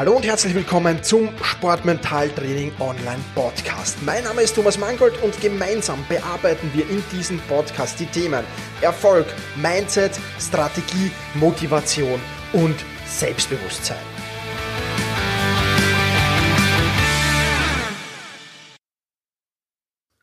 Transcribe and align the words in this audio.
Hallo 0.00 0.16
und 0.16 0.24
herzlich 0.24 0.54
willkommen 0.54 1.02
zum 1.02 1.28
Sportmentaltraining 1.42 2.72
Online 2.80 3.22
Podcast. 3.34 3.98
Mein 4.02 4.24
Name 4.24 4.40
ist 4.40 4.56
Thomas 4.56 4.78
Mangold 4.78 5.22
und 5.22 5.38
gemeinsam 5.42 6.02
bearbeiten 6.08 6.70
wir 6.72 6.88
in 6.88 7.04
diesem 7.12 7.38
Podcast 7.40 8.00
die 8.00 8.06
Themen 8.06 8.42
Erfolg, 8.80 9.26
Mindset, 9.56 10.12
Strategie, 10.40 11.10
Motivation 11.34 12.18
und 12.54 12.76
Selbstbewusstsein. 13.04 13.98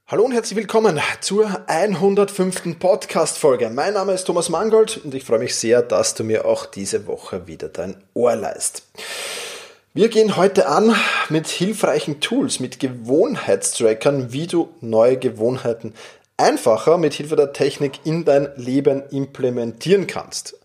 Hallo 0.07 0.23
und 0.23 0.31
herzlich 0.31 0.57
willkommen 0.57 0.99
zur 1.19 1.65
105. 1.67 2.79
Podcast-Folge. 2.79 3.69
Mein 3.69 3.93
Name 3.93 4.13
ist 4.13 4.23
Thomas 4.23 4.49
Mangold 4.49 5.01
und 5.03 5.13
ich 5.13 5.23
freue 5.23 5.37
mich 5.37 5.55
sehr, 5.55 5.83
dass 5.83 6.15
du 6.15 6.23
mir 6.23 6.45
auch 6.45 6.65
diese 6.65 7.05
Woche 7.05 7.45
wieder 7.45 7.67
dein 7.67 8.01
Ohr 8.15 8.35
leist. 8.35 8.83
Wir 9.97 10.09
gehen 10.09 10.37
heute 10.37 10.67
an 10.67 10.95
mit 11.29 11.47
hilfreichen 11.47 12.19
Tools, 12.19 12.59
mit 12.59 12.79
Gewohnheitstrackern, 12.79 14.31
wie 14.31 14.45
du 14.45 14.69
neue 14.79 15.17
Gewohnheiten 15.17 15.95
einfacher 16.37 16.99
mit 16.99 17.15
Hilfe 17.15 17.35
der 17.35 17.51
Technik 17.51 18.05
in 18.05 18.23
dein 18.23 18.49
Leben 18.55 19.01
implementieren 19.09 20.05
kannst. 20.05 20.55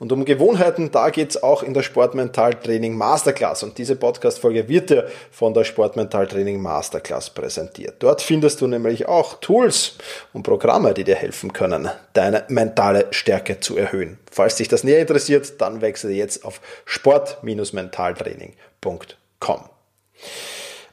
Und 0.00 0.10
um 0.10 0.24
Gewohnheiten, 0.24 0.90
da 0.90 1.10
geht's 1.10 1.40
auch 1.42 1.62
in 1.62 1.72
der 1.72 1.82
Sportmentaltraining 1.82 2.96
Masterclass. 2.96 3.62
Und 3.62 3.78
diese 3.78 3.94
Podcast-Folge 3.94 4.68
wird 4.68 4.90
dir 4.90 5.08
von 5.30 5.54
der 5.54 5.62
Sportmentaltraining 5.62 6.60
Masterclass 6.60 7.30
präsentiert. 7.30 7.94
Dort 8.00 8.22
findest 8.22 8.60
du 8.60 8.66
nämlich 8.66 9.06
auch 9.06 9.34
Tools 9.34 9.98
und 10.32 10.42
Programme, 10.42 10.94
die 10.94 11.04
dir 11.04 11.14
helfen 11.14 11.52
können, 11.52 11.88
deine 12.12 12.42
mentale 12.48 13.06
Stärke 13.12 13.60
zu 13.60 13.76
erhöhen. 13.76 14.18
Falls 14.30 14.56
dich 14.56 14.66
das 14.66 14.82
näher 14.82 15.00
interessiert, 15.00 15.60
dann 15.60 15.80
wechsle 15.80 16.10
jetzt 16.10 16.44
auf 16.44 16.60
sport-mentaltraining.com. 16.86 19.60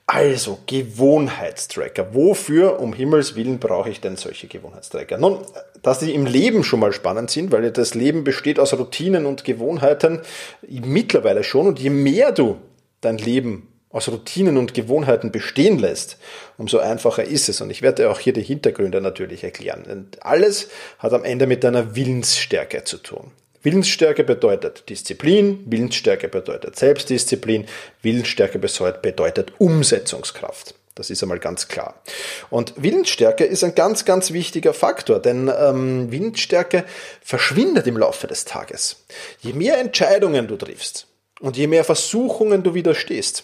Also, 0.09 0.59
Gewohnheitstracker. 0.67 2.13
Wofür, 2.13 2.79
um 2.79 2.93
Himmels 2.93 3.35
Willen, 3.35 3.59
brauche 3.59 3.89
ich 3.89 3.99
denn 3.99 4.15
solche 4.15 4.47
Gewohnheitstracker? 4.47 5.17
Nun, 5.17 5.39
dass 5.81 5.99
die 5.99 6.13
im 6.13 6.25
Leben 6.25 6.63
schon 6.63 6.79
mal 6.79 6.93
spannend 6.93 7.29
sind, 7.29 7.51
weil 7.51 7.69
das 7.71 7.93
Leben 7.93 8.23
besteht 8.23 8.57
aus 8.57 8.73
Routinen 8.73 9.25
und 9.25 9.43
Gewohnheiten 9.43 10.21
mittlerweile 10.65 11.43
schon. 11.43 11.67
Und 11.67 11.79
je 11.79 11.89
mehr 11.89 12.31
du 12.31 12.55
dein 13.01 13.17
Leben 13.17 13.67
aus 13.89 14.07
Routinen 14.07 14.55
und 14.55 14.73
Gewohnheiten 14.73 15.31
bestehen 15.31 15.77
lässt, 15.77 16.17
umso 16.57 16.77
einfacher 16.77 17.25
ist 17.25 17.49
es. 17.49 17.59
Und 17.59 17.69
ich 17.69 17.81
werde 17.81 18.09
auch 18.09 18.19
hier 18.19 18.31
die 18.31 18.41
Hintergründe 18.41 19.01
natürlich 19.01 19.43
erklären. 19.43 19.83
Und 19.89 20.23
alles 20.23 20.69
hat 20.99 21.13
am 21.13 21.25
Ende 21.25 21.47
mit 21.47 21.65
deiner 21.65 21.97
Willensstärke 21.97 22.85
zu 22.85 22.97
tun. 22.97 23.31
Willensstärke 23.67 24.23
bedeutet 24.23 24.87
Disziplin, 24.87 25.61
Willensstärke 25.65 26.29
bedeutet 26.29 26.77
Selbstdisziplin, 26.77 27.65
Willensstärke 28.01 28.59
bedeutet 28.59 29.51
Umsetzungskraft. 29.57 30.73
Das 30.95 31.09
ist 31.09 31.21
einmal 31.21 31.39
ganz 31.39 31.67
klar. 31.67 32.01
Und 32.49 32.71
Willensstärke 32.77 33.43
ist 33.43 33.65
ein 33.65 33.75
ganz, 33.75 34.05
ganz 34.05 34.31
wichtiger 34.31 34.73
Faktor, 34.73 35.19
denn 35.19 35.51
ähm, 35.53 36.09
Willensstärke 36.13 36.85
verschwindet 37.21 37.87
im 37.87 37.97
Laufe 37.97 38.25
des 38.27 38.45
Tages. 38.45 39.03
Je 39.41 39.51
mehr 39.51 39.79
Entscheidungen 39.79 40.47
du 40.47 40.55
triffst 40.55 41.07
und 41.41 41.57
je 41.57 41.67
mehr 41.67 41.83
Versuchungen 41.83 42.63
du 42.63 42.73
widerstehst, 42.73 43.43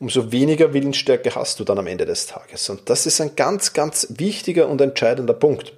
umso 0.00 0.32
weniger 0.32 0.74
Willensstärke 0.74 1.36
hast 1.36 1.60
du 1.60 1.64
dann 1.64 1.78
am 1.78 1.86
Ende 1.86 2.04
des 2.04 2.26
Tages. 2.26 2.68
Und 2.68 2.90
das 2.90 3.06
ist 3.06 3.20
ein 3.20 3.36
ganz, 3.36 3.74
ganz 3.74 4.08
wichtiger 4.10 4.66
und 4.66 4.80
entscheidender 4.80 5.34
Punkt. 5.34 5.72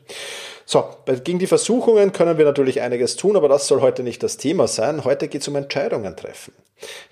So, 0.67 0.84
gegen 1.25 1.39
die 1.39 1.47
Versuchungen 1.47 2.12
können 2.12 2.39
wir 2.39 2.45
natürlich 2.45 2.81
einiges 2.81 3.17
tun, 3.17 3.37
aber 3.37 3.48
das 3.48 3.67
soll 3.67 3.81
heute 3.81 4.03
nicht 4.03 4.23
das 4.23 4.39
Thema 4.39 4.67
sein. 4.67 5.05
Heute 5.05 5.29
geht 5.29 5.43
es 5.43 5.48
um 5.48 5.57
Entscheidungen 5.57 6.17
treffen. 6.17 6.55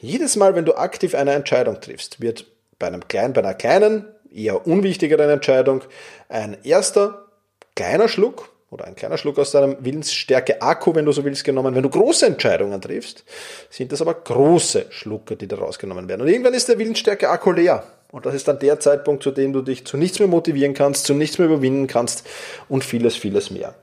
Jedes 0.01 0.37
Mal, 0.37 0.55
wenn 0.55 0.65
du 0.65 0.75
aktiv 0.75 1.15
eine 1.15 1.33
Entscheidung 1.33 1.81
triffst, 1.81 2.21
wird 2.21 2.47
bei 2.79 2.87
einem 2.87 3.07
kleinen, 3.07 3.35
bei 3.35 3.41
einer 3.41 3.55
kleinen, 3.55 4.07
eher 4.35 4.67
unwichtigeren 4.67 5.29
Entscheidung 5.29 5.83
ein 6.29 6.57
erster 6.65 7.27
kleiner 7.75 8.09
Schluck 8.09 8.51
oder 8.71 8.87
ein 8.87 8.97
kleiner 8.97 9.19
Schluck 9.19 9.39
aus 9.39 9.51
deinem 9.51 9.77
Willensstärke-Akku, 9.81 10.95
wenn 10.95 11.05
du 11.05 11.13
so 11.13 11.25
willst, 11.25 11.45
genommen. 11.45 11.75
Wenn 11.75 11.83
du 11.83 11.91
große 11.91 12.25
Entscheidungen 12.25 12.81
triffst, 12.81 13.25
sind 13.69 13.93
das 13.93 14.01
aber 14.01 14.15
große 14.15 14.87
Schlucke, 14.89 15.37
die 15.37 15.47
da 15.47 15.57
rausgenommen 15.57 16.09
werden. 16.09 16.23
Und 16.23 16.29
irgendwann 16.29 16.55
ist 16.55 16.69
der 16.69 16.79
Willensstärke-Akku 16.79 17.53
leer. 17.53 17.85
Und 18.13 18.27
das 18.27 18.35
ist 18.35 18.47
dann 18.47 18.59
der 18.59 18.79
Zeitpunkt, 18.79 19.23
zu 19.23 19.31
dem 19.31 19.55
du 19.55 19.63
dich 19.63 19.87
zu 19.87 19.97
nichts 19.97 20.19
mehr 20.19 20.29
motivieren 20.29 20.75
kannst, 20.75 21.07
zu 21.07 21.15
nichts 21.15 21.39
mehr 21.39 21.49
überwinden 21.49 21.87
kannst 21.87 22.29
und 22.69 22.85
vieles, 22.85 23.17
vieles 23.17 23.51
mehr. 23.51 23.75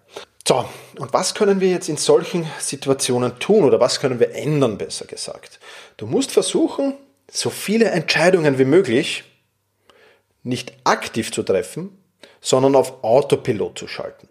So, 0.48 0.66
und 1.00 1.12
was 1.14 1.34
können 1.34 1.60
wir 1.60 1.70
jetzt 1.70 1.90
in 1.90 1.98
solchen 1.98 2.48
Situationen 2.60 3.40
tun 3.40 3.66
oder 3.66 3.80
was 3.80 4.00
können 4.00 4.20
wir 4.20 4.36
ändern, 4.36 4.78
besser 4.78 5.06
gesagt? 5.06 5.60
Du 5.98 6.06
musst 6.06 6.32
versuchen, 6.32 6.94
so 7.30 7.50
viele 7.50 7.90
Entscheidungen 7.90 8.60
wie 8.60 8.66
möglich 8.66 9.24
nicht 10.44 10.74
aktiv 10.84 11.32
zu 11.32 11.42
treffen, 11.42 11.98
sondern 12.40 12.76
auf 12.76 13.04
Autopilot 13.04 13.80
zu 13.80 13.88
schalten. 13.88 14.30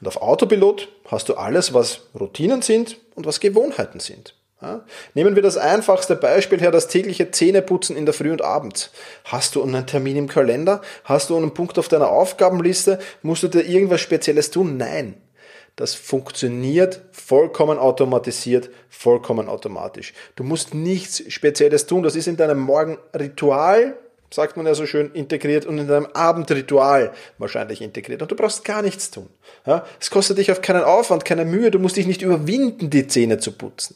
Und 0.00 0.06
auf 0.08 0.22
Autopilot 0.22 0.88
hast 1.06 1.28
du 1.28 1.34
alles, 1.34 1.74
was 1.74 2.00
Routinen 2.18 2.62
sind 2.62 2.96
und 3.14 3.26
was 3.26 3.40
Gewohnheiten 3.40 4.00
sind. 4.00 4.34
Ja? 4.60 4.84
Nehmen 5.14 5.36
wir 5.36 5.42
das 5.42 5.56
einfachste 5.56 6.16
Beispiel 6.16 6.60
her, 6.60 6.70
das 6.70 6.88
tägliche 6.88 7.30
Zähneputzen 7.30 7.96
in 7.96 8.06
der 8.06 8.14
Früh 8.14 8.32
und 8.32 8.42
Abend. 8.42 8.90
Hast 9.24 9.54
du 9.54 9.62
einen 9.62 9.86
Termin 9.86 10.16
im 10.16 10.28
Kalender? 10.28 10.82
Hast 11.04 11.30
du 11.30 11.36
einen 11.36 11.54
Punkt 11.54 11.78
auf 11.78 11.88
deiner 11.88 12.08
Aufgabenliste? 12.08 12.98
Musst 13.22 13.44
du 13.44 13.48
dir 13.48 13.62
irgendwas 13.62 14.00
Spezielles 14.00 14.50
tun? 14.50 14.76
Nein. 14.76 15.14
Das 15.76 15.94
funktioniert 15.94 17.02
vollkommen 17.12 17.78
automatisiert, 17.78 18.68
vollkommen 18.88 19.48
automatisch. 19.48 20.12
Du 20.34 20.42
musst 20.42 20.74
nichts 20.74 21.22
Spezielles 21.32 21.86
tun. 21.86 22.02
Das 22.02 22.16
ist 22.16 22.26
in 22.26 22.36
deinem 22.36 22.58
Morgenritual, 22.58 23.96
sagt 24.28 24.56
man 24.56 24.66
ja 24.66 24.74
so 24.74 24.86
schön, 24.86 25.12
integriert 25.12 25.66
und 25.66 25.78
in 25.78 25.86
deinem 25.86 26.06
Abendritual 26.06 27.12
wahrscheinlich 27.38 27.80
integriert. 27.80 28.22
Und 28.22 28.32
du 28.32 28.34
brauchst 28.34 28.64
gar 28.64 28.82
nichts 28.82 29.12
tun. 29.12 29.30
Es 30.00 30.10
kostet 30.10 30.38
dich 30.38 30.50
auf 30.50 30.62
keinen 30.62 30.82
Aufwand, 30.82 31.24
keine 31.24 31.44
Mühe. 31.44 31.70
Du 31.70 31.78
musst 31.78 31.96
dich 31.96 32.08
nicht 32.08 32.22
überwinden, 32.22 32.90
die 32.90 33.06
Zähne 33.06 33.38
zu 33.38 33.52
putzen. 33.52 33.94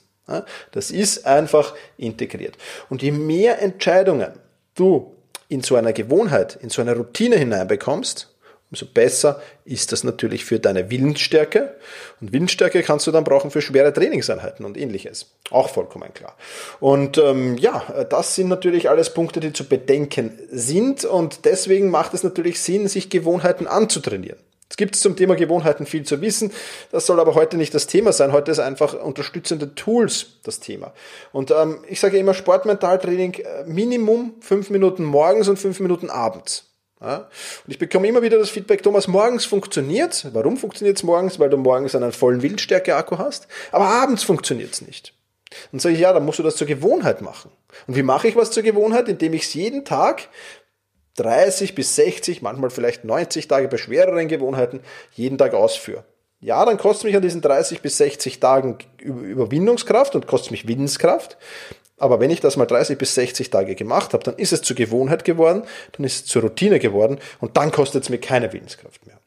Das 0.73 0.91
ist 0.91 1.27
einfach 1.27 1.75
integriert. 1.97 2.57
Und 2.89 3.03
je 3.03 3.13
mehr 3.13 3.61
Entscheidungen 3.61 4.33
du 4.75 5.15
in 5.49 5.63
so 5.63 5.77
einer 5.77 5.93
Gewohnheit, 5.93 6.59
in 6.63 6.71
so 6.71 6.81
eine 6.81 6.97
Routine 6.97 7.37
hineinbekommst, 7.37 8.29
umso 8.71 8.87
besser 8.87 9.43
ist 9.67 9.93
das 9.93 10.03
natürlich 10.03 10.47
für 10.47 10.59
deine 10.59 10.91
Willensstärke. 10.91 11.77
Und 12.23 12.33
Willensstärke 12.33 12.83
kannst 12.83 13.07
du 13.07 13.11
dann 13.11 13.25
brauchen 13.25 13.51
für 13.51 13.61
schwere 13.61 13.93
Trainingseinheiten 13.93 14.65
und 14.65 14.79
ähnliches. 14.79 15.35
Auch 15.51 15.69
vollkommen 15.69 16.15
klar. 16.15 16.37
Und 16.81 17.19
ähm, 17.19 17.59
ja, 17.59 17.85
das 18.09 18.35
sind 18.35 18.49
natürlich 18.49 18.89
alles 18.89 19.13
Punkte, 19.13 19.41
die 19.41 19.53
zu 19.53 19.69
bedenken 19.69 20.39
sind. 20.51 21.05
Und 21.05 21.45
deswegen 21.45 21.91
macht 21.91 22.15
es 22.15 22.23
natürlich 22.23 22.63
Sinn, 22.63 22.89
sich 22.89 23.11
Gewohnheiten 23.11 23.67
anzutrainieren. 23.67 24.39
Es 24.73 24.79
gibt 24.79 24.97
zum 24.97 25.17
Thema 25.17 25.37
Gewohnheiten 25.37 25.85
viel 25.85 26.05
zu 26.05 26.23
wissen. 26.23 26.51
Das 26.93 27.05
soll 27.05 27.21
aber 27.21 27.35
heute 27.35 27.59
nicht 27.59 27.75
das 27.75 27.87
Thema 27.87 28.11
sein. 28.11 28.33
Heute 28.33 28.51
ist 28.51 28.59
einfach 28.59 28.95
unterstützende 28.95 29.75
Tools 29.75 30.39
das 30.45 30.61
Thema. 30.61 30.95
Und 31.31 31.51
ähm, 31.51 31.85
ich 31.91 32.01
sage 32.01 32.17
immer 32.17 32.33
Sportmentaltraining 32.33 33.35
äh, 33.35 33.65
Minimum 33.67 34.37
fünf 34.41 34.71
Minuten 34.71 35.05
morgens 35.05 35.49
und 35.49 35.59
fünf 35.59 35.79
Minuten 35.81 36.09
abends. 36.09 36.71
Ja? 37.03 37.29
Und 37.67 37.71
ich 37.71 37.79
bekomme 37.79 38.09
immer 38.09 38.23
wieder 38.23 38.39
das 38.39 38.49
Feedback, 38.49 38.83
Thomas, 38.83 39.09
morgens 39.09 39.45
funktioniert. 39.45 40.29
Warum 40.33 40.57
funktioniert 40.57 40.97
es 40.97 41.03
morgens? 41.03 41.39
Weil 41.39 41.51
du 41.51 41.59
morgens 41.59 41.95
einen 41.95 42.13
vollen 42.13 42.41
Wildstärke-Akku 42.41 43.19
hast. 43.19 43.49
Aber 43.73 43.85
abends 43.85 44.23
funktioniert 44.23 44.73
es 44.73 44.81
nicht. 44.81 45.13
Dann 45.71 45.81
sage 45.81 45.97
ich, 45.97 46.01
ja, 46.01 46.15
dann 46.15 46.25
musst 46.25 46.39
du 46.39 46.43
das 46.43 46.57
zur 46.57 46.67
Gewohnheit 46.67 47.21
machen. 47.21 47.51
Und 47.87 47.95
wie 47.95 48.03
mache 48.03 48.27
ich 48.27 48.37
was 48.37 48.51
zur 48.51 48.63
Gewohnheit? 48.63 49.07
Indem 49.07 49.35
ich 49.35 49.43
es 49.43 49.53
jeden 49.53 49.85
Tag 49.85 50.29
30 51.17 51.75
bis 51.75 51.97
60, 51.97 52.43
manchmal 52.43 52.71
vielleicht 52.71 53.05
90 53.05 53.49
Tage 53.49 53.69
bei 53.69 53.77
schwereren 53.77 54.29
Gewohnheiten 54.29 54.81
jeden 55.13 55.39
Tag 55.39 55.55
ausführe. 55.55 56.05
Ja, 56.41 56.65
dann 56.65 56.77
kostet 56.77 57.05
mich 57.05 57.17
an 57.17 57.23
diesen 57.23 57.41
30 57.41 57.83
bis 57.83 57.99
60 57.99 58.41
Tagen 58.41 58.79
Überwindungskraft 58.99 60.15
und 60.17 60.27
kostet 60.27 60.51
mich 60.51 60.67
Willenskraft. 60.67 61.37
Aber 61.99 62.19
wenn 62.19 62.31
ich 62.31 62.41
das 62.41 62.57
mal 62.57 62.67
30 62.67 62.99
bis 62.99 63.15
60 63.15 63.51
Tage 63.51 63.77
gemacht 63.77 64.13
habe, 64.13 64.25
dann 64.25 64.35
ist 64.35 64.53
es 64.53 64.63
zur 64.63 64.75
Gewohnheit 64.75 65.25
geworden, 65.25 65.63
dann 65.93 66.05
ist 66.05 66.17
es 66.17 66.25
zur 66.27 66.43
Routine 66.43 66.81
geworden 66.81 67.21
und 67.41 67.57
dann 67.57 67.71
kostet 67.71 68.03
es 68.03 68.09
mir 68.09 68.19
keine 68.19 68.53
Willenskraft 68.53 69.07
mehr. 69.07 69.22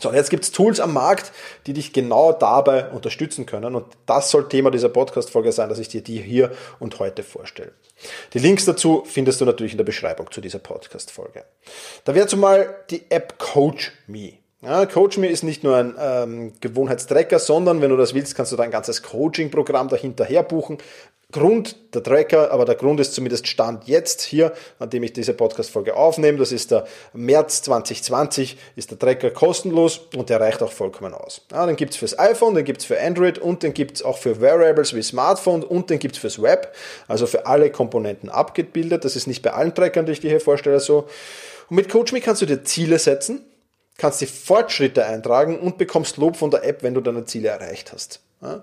So, 0.00 0.12
jetzt 0.12 0.30
gibt's 0.30 0.52
Tools 0.52 0.80
am 0.80 0.92
Markt, 0.92 1.32
die 1.66 1.72
dich 1.72 1.92
genau 1.92 2.32
dabei 2.32 2.90
unterstützen 2.90 3.46
können. 3.46 3.74
Und 3.74 3.86
das 4.06 4.30
soll 4.30 4.48
Thema 4.48 4.70
dieser 4.70 4.88
Podcast-Folge 4.88 5.52
sein, 5.52 5.68
dass 5.68 5.78
ich 5.78 5.88
dir 5.88 6.02
die 6.02 6.20
hier 6.20 6.52
und 6.78 6.98
heute 6.98 7.22
vorstelle. 7.22 7.72
Die 8.32 8.38
Links 8.38 8.64
dazu 8.64 9.02
findest 9.06 9.40
du 9.40 9.44
natürlich 9.44 9.72
in 9.72 9.78
der 9.78 9.84
Beschreibung 9.84 10.30
zu 10.30 10.40
dieser 10.40 10.60
Podcast-Folge. 10.60 11.44
Da 12.04 12.14
wäre 12.14 12.26
zumal 12.26 12.76
die 12.90 13.10
App 13.10 13.38
Coach 13.38 13.92
Me. 14.06 14.34
Ja, 14.60 14.86
Coach 14.86 15.18
Me 15.18 15.28
ist 15.28 15.44
nicht 15.44 15.62
nur 15.62 15.76
ein 15.76 15.94
ähm, 16.00 16.52
Gewohnheitstracker, 16.60 17.38
sondern 17.38 17.80
wenn 17.80 17.90
du 17.90 17.96
das 17.96 18.12
willst, 18.12 18.34
kannst 18.34 18.50
du 18.50 18.56
da 18.56 18.64
ein 18.64 18.72
ganzes 18.72 19.02
Coaching-Programm 19.02 19.88
dahinterher 19.88 20.42
buchen. 20.42 20.78
Grund, 21.30 21.76
der 21.94 22.02
Tracker, 22.02 22.50
aber 22.52 22.64
der 22.64 22.74
Grund 22.74 23.00
ist 23.00 23.12
zumindest 23.12 23.46
Stand 23.48 23.86
jetzt 23.86 24.22
hier, 24.22 24.54
an 24.78 24.88
dem 24.88 25.02
ich 25.02 25.12
diese 25.12 25.34
Podcast-Folge 25.34 25.94
aufnehme. 25.94 26.38
Das 26.38 26.52
ist 26.52 26.70
der 26.70 26.86
März 27.12 27.60
2020, 27.64 28.56
ist 28.76 28.92
der 28.92 28.98
Tracker 28.98 29.30
kostenlos 29.30 30.00
und 30.16 30.30
der 30.30 30.40
reicht 30.40 30.62
auch 30.62 30.72
vollkommen 30.72 31.12
aus. 31.12 31.42
Ja, 31.52 31.66
den 31.66 31.76
gibt's 31.76 31.96
fürs 31.96 32.18
iPhone, 32.18 32.54
den 32.54 32.64
gibt's 32.64 32.86
für 32.86 32.98
Android 32.98 33.38
und 33.38 33.62
den 33.62 33.74
gibt's 33.74 34.00
auch 34.00 34.16
für 34.16 34.40
Wearables 34.40 34.94
wie 34.94 35.02
Smartphone 35.02 35.64
und 35.64 35.90
den 35.90 35.98
gibt's 35.98 36.16
fürs 36.16 36.40
Web, 36.40 36.74
also 37.08 37.26
für 37.26 37.44
alle 37.44 37.70
Komponenten 37.70 38.30
abgebildet. 38.30 39.04
Das 39.04 39.14
ist 39.14 39.26
nicht 39.26 39.42
bei 39.42 39.52
allen 39.52 39.74
Trackern, 39.74 40.06
die 40.06 40.12
ich 40.12 40.20
dir 40.20 40.30
hier 40.30 40.40
vorstelle, 40.40 40.80
so. 40.80 41.08
Und 41.68 41.76
mit 41.76 41.90
CoachMe 41.90 42.22
kannst 42.22 42.40
du 42.40 42.46
dir 42.46 42.64
Ziele 42.64 42.98
setzen, 42.98 43.44
kannst 43.98 44.22
die 44.22 44.26
Fortschritte 44.26 45.04
eintragen 45.04 45.58
und 45.58 45.76
bekommst 45.76 46.16
Lob 46.16 46.38
von 46.38 46.50
der 46.50 46.64
App, 46.64 46.82
wenn 46.82 46.94
du 46.94 47.02
deine 47.02 47.26
Ziele 47.26 47.50
erreicht 47.50 47.92
hast. 47.92 48.22
Ja. 48.40 48.62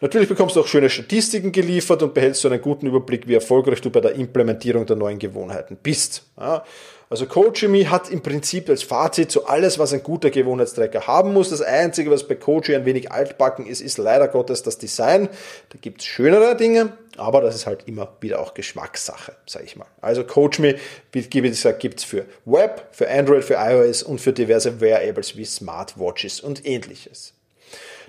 Natürlich 0.00 0.28
bekommst 0.28 0.56
du 0.56 0.60
auch 0.60 0.66
schöne 0.66 0.90
Statistiken 0.90 1.52
geliefert 1.52 2.02
und 2.02 2.12
behältst 2.12 2.42
so 2.42 2.48
einen 2.48 2.60
guten 2.60 2.86
Überblick, 2.86 3.28
wie 3.28 3.34
erfolgreich 3.34 3.80
du 3.80 3.90
bei 3.90 4.00
der 4.00 4.14
Implementierung 4.14 4.84
der 4.84 4.96
neuen 4.96 5.18
Gewohnheiten 5.18 5.76
bist. 5.80 6.24
Ja. 6.38 6.64
Also 7.12 7.26
CoachMe 7.26 7.90
hat 7.90 8.08
im 8.08 8.22
Prinzip 8.22 8.70
als 8.70 8.82
Fazit 8.82 9.30
so 9.30 9.44
alles, 9.44 9.78
was 9.78 9.92
ein 9.92 10.02
guter 10.02 10.30
Gewohnheitstracker 10.30 11.06
haben 11.06 11.34
muss. 11.34 11.50
Das 11.50 11.60
Einzige, 11.60 12.10
was 12.10 12.26
bei 12.26 12.36
Coachy 12.36 12.74
ein 12.74 12.86
wenig 12.86 13.12
altbacken 13.12 13.66
ist, 13.66 13.82
ist 13.82 13.98
leider 13.98 14.28
Gottes 14.28 14.62
das 14.62 14.78
Design. 14.78 15.28
Da 15.68 15.78
gibt's 15.78 16.06
schönere 16.06 16.56
Dinge, 16.56 16.94
aber 17.18 17.42
das 17.42 17.54
ist 17.54 17.66
halt 17.66 17.86
immer 17.86 18.16
wieder 18.22 18.40
auch 18.40 18.54
Geschmackssache, 18.54 19.36
sage 19.44 19.66
ich 19.66 19.76
mal. 19.76 19.88
Also 20.00 20.24
CoachMe, 20.24 20.76
wie 21.12 21.28
gesagt, 21.28 21.80
gibt's 21.80 22.02
für 22.02 22.24
Web, 22.46 22.88
für 22.92 23.10
Android, 23.10 23.44
für 23.44 23.56
iOS 23.58 24.02
und 24.02 24.18
für 24.18 24.32
diverse 24.32 24.80
Wearables 24.80 25.36
wie 25.36 25.44
Smartwatches 25.44 26.40
und 26.40 26.64
ähnliches. 26.64 27.34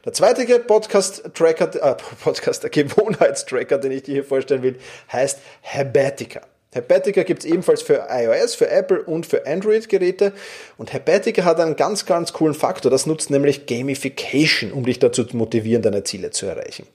Der 0.06 0.12
zweite 0.12 0.60
Podcast-Tracker, 0.60 1.76
äh, 1.82 1.96
Podcast, 2.24 2.64
der 2.64 2.70
Gewohnheitstracker, 2.70 3.78
den 3.78 3.94
ich 3.94 4.04
dir 4.04 4.16
hier 4.16 4.26
vorstellen 4.26 4.62
will, 4.62 4.76
heißt 5.12 5.40
Habatica. 5.64 6.42
Habatica 6.76 7.24
gibt 7.24 7.46
es 7.46 7.50
ebenfalls 7.50 7.82
für 7.84 8.08
iOS, 8.10 8.56
für 8.56 8.70
Apple 8.70 9.02
und 9.04 9.26
für 9.26 9.48
Android-Geräte. 9.48 10.34
Und 10.78 10.92
Habatica 10.92 11.46
hat 11.46 11.62
einen 11.62 11.78
ganz, 11.78 12.06
ganz 12.06 12.34
coolen 12.34 12.54
Faktor. 12.54 12.92
Das 12.92 13.06
nutzt 13.06 13.30
nämlich 13.30 13.66
Gamification, 13.66 14.74
um 14.74 14.84
dich 14.84 15.00
dazu 15.00 15.24
zu 15.24 15.38
motivieren, 15.38 15.82
deine 15.84 16.04
Ziele 16.04 16.32
zu 16.32 16.48
erreichen. 16.48 16.86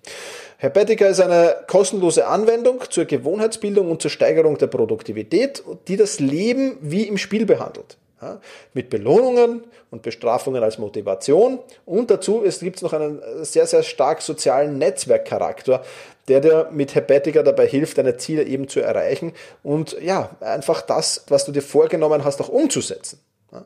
Herpetica 0.59 1.07
ist 1.07 1.21
eine 1.21 1.57
kostenlose 1.67 2.27
Anwendung 2.27 2.83
zur 2.91 3.07
Gewohnheitsbildung 3.07 3.91
und 3.91 4.03
zur 4.03 4.11
Steigerung 4.11 4.59
der 4.59 4.67
Produktivität, 4.67 5.63
die 5.87 5.97
das 5.97 6.21
Leben 6.21 6.77
wie 6.83 7.05
im 7.05 7.17
Spiel 7.17 7.47
behandelt. 7.47 7.97
Ja, 8.21 8.41
mit 8.75 8.91
Belohnungen 8.91 9.63
und 9.91 10.03
Bestrafungen 10.03 10.63
als 10.65 10.79
Motivation. 10.79 11.61
Und 11.87 12.11
dazu 12.11 12.43
es 12.45 12.59
gibt 12.59 12.83
noch 12.83 12.93
einen 12.93 13.23
sehr, 13.43 13.67
sehr 13.67 13.85
stark 13.85 14.23
sozialen 14.23 14.77
Netzwerkcharakter, 14.77 15.85
der 16.27 16.41
dir 16.41 16.69
mit 16.73 16.95
Hepatica 16.95 17.43
dabei 17.43 17.67
hilft, 17.67 17.97
deine 17.99 18.17
Ziele 18.17 18.43
eben 18.43 18.69
zu 18.69 18.81
erreichen 18.81 19.33
und 19.63 19.97
ja, 20.01 20.31
einfach 20.41 20.83
das, 20.83 21.25
was 21.29 21.45
du 21.45 21.53
dir 21.53 21.63
vorgenommen 21.63 22.25
hast, 22.25 22.41
auch 22.41 22.49
umzusetzen. 22.49 23.21
Ja. 23.51 23.65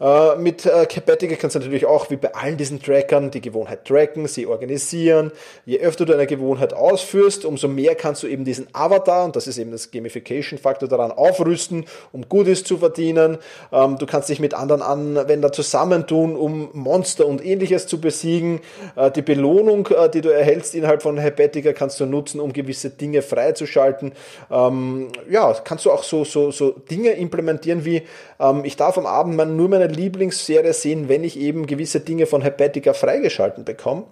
Äh, 0.00 0.36
mit 0.36 0.64
äh, 0.64 0.86
Capatica 0.86 1.34
kannst 1.34 1.56
du 1.56 1.58
natürlich 1.58 1.86
auch, 1.86 2.08
wie 2.08 2.16
bei 2.16 2.32
allen 2.32 2.56
diesen 2.56 2.80
Trackern, 2.80 3.32
die 3.32 3.40
Gewohnheit 3.40 3.84
tracken, 3.84 4.28
sie 4.28 4.46
organisieren. 4.46 5.32
Je 5.66 5.80
öfter 5.80 6.06
du 6.06 6.12
eine 6.12 6.28
Gewohnheit 6.28 6.72
ausführst, 6.72 7.44
umso 7.44 7.66
mehr 7.66 7.96
kannst 7.96 8.22
du 8.22 8.28
eben 8.28 8.44
diesen 8.44 8.68
Avatar, 8.72 9.24
und 9.24 9.34
das 9.34 9.48
ist 9.48 9.58
eben 9.58 9.72
das 9.72 9.90
Gamification-Faktor 9.90 10.88
daran, 10.88 11.10
aufrüsten, 11.10 11.86
um 12.12 12.28
Goodies 12.28 12.62
zu 12.62 12.78
verdienen. 12.78 13.38
Ähm, 13.72 13.98
du 13.98 14.06
kannst 14.06 14.28
dich 14.28 14.38
mit 14.38 14.54
anderen 14.54 14.82
Anwendern 14.82 15.52
zusammentun, 15.52 16.36
um 16.36 16.70
Monster 16.74 17.26
und 17.26 17.44
ähnliches 17.44 17.88
zu 17.88 18.00
besiegen. 18.00 18.60
Äh, 18.94 19.10
die 19.10 19.22
Belohnung, 19.22 19.88
äh, 19.88 20.08
die 20.08 20.20
du 20.20 20.28
erhältst 20.28 20.76
innerhalb 20.76 21.02
von 21.02 21.18
Hepatica, 21.18 21.72
kannst 21.72 21.98
du 21.98 22.06
nutzen, 22.06 22.38
um 22.38 22.52
gewisse 22.52 22.90
Dinge 22.90 23.22
freizuschalten. 23.22 24.12
Ähm, 24.48 25.08
ja, 25.28 25.52
kannst 25.64 25.86
du 25.86 25.90
auch 25.90 26.04
so, 26.04 26.24
so, 26.24 26.52
so 26.52 26.70
Dinge 26.70 27.10
implementieren 27.10 27.84
wie, 27.84 28.02
ähm, 28.38 28.64
ich 28.64 28.76
darf 28.76 28.96
am 28.96 29.07
Abend 29.08 29.36
nur 29.56 29.68
meine 29.68 29.86
Lieblingsserie 29.86 30.72
sehen, 30.72 31.08
wenn 31.08 31.24
ich 31.24 31.38
eben 31.38 31.66
gewisse 31.66 32.00
Dinge 32.00 32.26
von 32.26 32.42
Hepatica 32.42 32.92
freigeschalten 32.92 33.64
bekomme. 33.64 34.04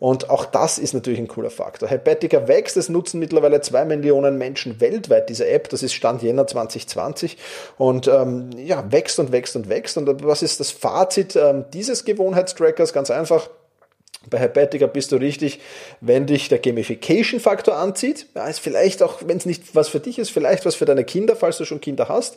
Und 0.00 0.30
auch 0.30 0.44
das 0.44 0.78
ist 0.78 0.94
natürlich 0.94 1.18
ein 1.18 1.28
cooler 1.28 1.50
Faktor. 1.50 1.88
Hepatica 1.88 2.46
wächst, 2.46 2.76
es 2.76 2.88
nutzen 2.88 3.18
mittlerweile 3.18 3.60
zwei 3.60 3.84
Millionen 3.84 4.38
Menschen 4.38 4.80
weltweit 4.80 5.28
diese 5.28 5.48
App. 5.48 5.68
Das 5.68 5.82
ist 5.82 5.92
Stand 5.92 6.22
Jänner 6.22 6.46
2020 6.46 7.36
und 7.78 8.06
ähm, 8.08 8.50
ja, 8.56 8.90
wächst 8.90 9.18
und 9.18 9.32
wächst 9.32 9.56
und 9.56 9.68
wächst. 9.68 9.96
Und 9.98 10.24
was 10.24 10.42
ist 10.42 10.60
das 10.60 10.70
Fazit 10.70 11.36
ähm, 11.36 11.64
dieses 11.72 12.04
Gewohnheitstrackers? 12.04 12.92
Ganz 12.92 13.10
einfach. 13.10 13.50
Bei 14.28 14.38
Hepatica 14.38 14.86
bist 14.86 15.12
du 15.12 15.16
richtig, 15.16 15.60
wenn 16.00 16.26
dich 16.26 16.48
der 16.48 16.58
Gamification-Faktor 16.58 17.76
anzieht. 17.76 18.26
Ja, 18.34 18.46
ist 18.46 18.58
vielleicht 18.58 19.02
auch, 19.02 19.20
wenn 19.24 19.36
es 19.36 19.46
nicht 19.46 19.74
was 19.74 19.88
für 19.88 20.00
dich 20.00 20.18
ist, 20.18 20.30
vielleicht 20.30 20.66
was 20.66 20.74
für 20.74 20.84
deine 20.84 21.04
Kinder, 21.04 21.36
falls 21.36 21.58
du 21.58 21.64
schon 21.64 21.80
Kinder 21.80 22.08
hast. 22.08 22.36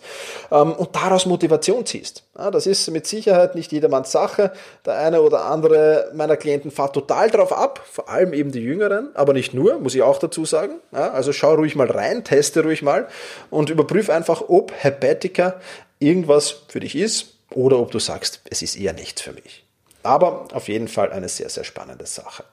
Ähm, 0.52 0.74
und 0.74 0.96
daraus 0.96 1.26
Motivation 1.26 1.86
ziehst. 1.86 2.24
Ja, 2.38 2.52
das 2.52 2.68
ist 2.68 2.90
mit 2.92 3.08
Sicherheit 3.08 3.56
nicht 3.56 3.72
jedermanns 3.72 4.12
Sache. 4.12 4.52
Der 4.86 5.00
eine 5.00 5.22
oder 5.22 5.46
andere 5.46 6.12
meiner 6.14 6.38
Klienten 6.38 6.72
fährt 6.72 6.94
total 6.94 7.30
drauf 7.30 7.52
ab, 7.52 7.84
vor 7.92 8.10
allem 8.10 8.34
eben 8.34 8.52
die 8.52 8.62
Jüngeren, 8.62 9.10
aber 9.16 9.34
nicht 9.34 9.54
nur, 9.54 9.80
muss 9.80 9.96
ich 9.96 10.04
auch 10.04 10.20
dazu 10.20 10.46
sagen. 10.46 10.76
Ja, 10.92 11.12
also 11.12 11.34
schau 11.34 11.56
ruhig 11.56 11.76
mal 11.76 11.90
rein, 11.90 12.24
teste 12.24 12.64
ruhig 12.64 12.84
mal 12.84 13.08
und 13.50 13.70
überprüf 13.70 14.10
einfach, 14.10 14.44
ob 14.48 14.72
Hepatica 14.78 15.60
irgendwas 16.00 16.64
für 16.68 16.80
dich 16.80 16.96
ist 16.96 17.34
oder 17.54 17.80
ob 17.80 17.92
du 17.92 18.00
sagst, 18.00 18.42
es 18.50 18.62
ist 18.62 18.76
eher 18.76 18.94
nichts 18.94 19.22
für 19.22 19.34
mich. 19.34 19.64
Aber 20.04 20.48
auf 20.54 20.68
jeden 20.68 20.88
Fall 20.88 21.12
eine 21.12 21.30
sehr, 21.30 21.50
sehr 21.50 21.64
spannende 21.64 22.06
Sache. 22.06 22.44